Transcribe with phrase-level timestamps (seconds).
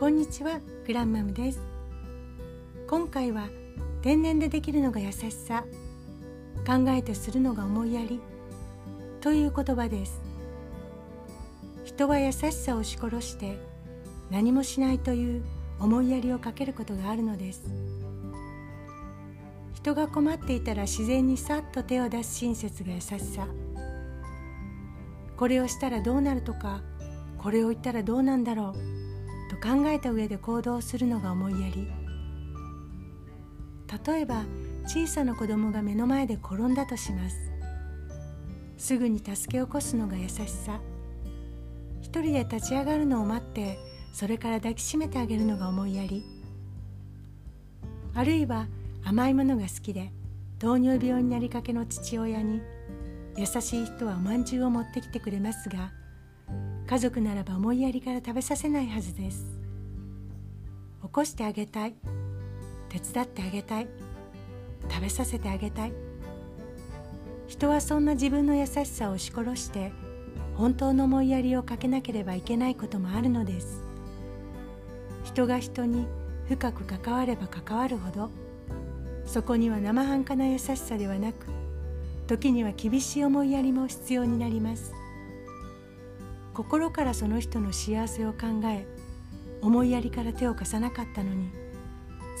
[0.00, 1.60] こんにちはグランマムです。
[2.88, 3.50] 今回は
[4.00, 5.62] 天然でできるのが優しさ
[6.66, 8.18] 考えてするのが思いやり
[9.20, 10.22] という言葉です。
[11.84, 13.58] 人は優しさを押し殺して
[14.30, 15.42] 何もしないという
[15.78, 17.70] 思いやりをかけることがあるのです。
[19.74, 23.46] 人が困っていたら自然にさっと手を出す親切が優しさ。
[25.36, 26.80] これをしたらどうなるとか
[27.36, 28.99] これを言ったらどうなんだろう。
[29.50, 31.88] と考えた上で行動するのが思いやり。
[34.06, 34.44] 例えば
[34.86, 37.36] 小さな子供が目の前で転んだとします。
[38.78, 40.80] すぐに助け起こすのが優しさ。
[42.00, 43.76] 一人で立ち上がるのを待って
[44.12, 46.24] それから抱きしめてあげるのが思いやり。
[48.14, 48.68] あるいは
[49.02, 50.12] 甘いものが好きで
[50.60, 52.62] 糖尿病になりかけの父親に
[53.36, 55.92] 優しい人はおまんじゅうを持ってきてくれますが
[56.90, 59.46] 家族ならば思いやりから食べさせないはずです。
[61.00, 61.94] 起こしてあげたい。
[62.88, 63.86] 手伝ってあげたい。
[64.90, 65.92] 食べさせてあげたい。
[67.46, 69.92] 人はそんな自分の優しさを押し殺して
[70.56, 73.84] 本当の思いやりをかけなければいけないこともあるのです。
[75.22, 76.08] 人が人に
[76.48, 78.30] 深く関われば関わるほど
[79.26, 81.46] そこには生半可な優しさではなく
[82.26, 84.92] 時には厳しい思いやりも必要になります。
[86.54, 88.86] 心からその人の幸せを考え
[89.62, 91.50] 思いやりから手を貸さなかったのに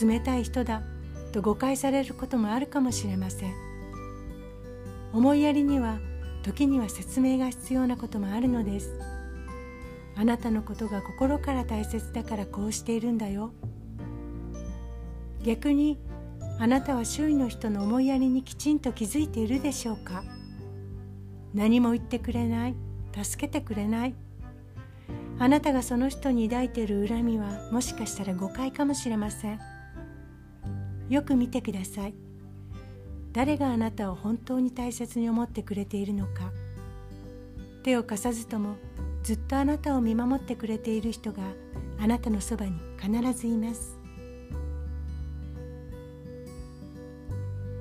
[0.00, 0.82] 冷たい人だ
[1.32, 3.54] と誤解されることもあるかもしれません。
[5.12, 5.98] 思いやりには
[6.42, 8.98] 時には説明が必要なこともあるのです。
[10.14, 13.52] あなたのことが心から大切だからこうしているんだよ。
[15.42, 15.98] 逆に
[16.58, 20.22] あなたは周囲の人の思いやりにきちんと気づいているでしょうか。
[21.54, 22.74] 何も言ってくれない。
[23.22, 24.14] 助けてくれない。
[25.38, 29.60] あなたがその人に抱いている恨みはもしかしたら誤解かもしれません。
[31.08, 32.14] よく見てください。
[33.32, 36.52] 誰があなたを本当に大切に思ってくれているのか。
[37.82, 38.76] 手を貸さずとも
[39.22, 41.42] ずっとあなたを見守ってくれている人が
[41.98, 43.98] あなたのそばに必ずいます。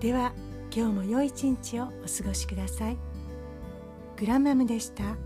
[0.00, 0.32] では
[0.74, 2.96] 今日も良い一日をお過ごしください。
[4.16, 5.16] グランマムでした。